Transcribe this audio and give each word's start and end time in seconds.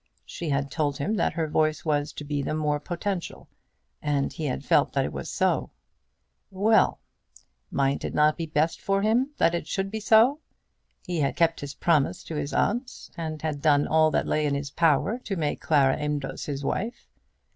She 0.25 0.49
had 0.49 0.71
told 0.71 0.97
him 0.97 1.15
that 1.17 1.33
her 1.33 1.45
voice 1.47 1.85
was 1.85 2.11
to 2.13 2.23
be 2.23 2.41
the 2.41 2.55
more 2.55 2.79
potential, 2.79 3.47
and 4.01 4.33
he 4.33 4.45
had 4.45 4.65
felt 4.65 4.93
that 4.93 5.05
it 5.05 5.13
was 5.13 5.29
so. 5.29 5.69
Well; 6.49 6.97
might 7.69 8.03
it 8.03 8.15
not 8.15 8.35
be 8.35 8.47
best 8.47 8.81
for 8.81 9.03
him 9.03 9.29
that 9.37 9.53
it 9.53 9.67
should 9.67 9.91
be 9.91 9.99
so? 9.99 10.39
He 11.05 11.19
had 11.19 11.35
kept 11.35 11.59
his 11.59 11.75
promise 11.75 12.23
to 12.23 12.35
his 12.35 12.51
aunt, 12.51 13.11
and 13.15 13.43
had 13.43 13.61
done 13.61 13.85
all 13.85 14.09
that 14.09 14.25
lay 14.25 14.47
in 14.47 14.55
his 14.55 14.71
power 14.71 15.19
to 15.19 15.35
make 15.35 15.61
Clara 15.61 15.95
Amedroz 15.97 16.45
his 16.45 16.63
wife. 16.65 17.07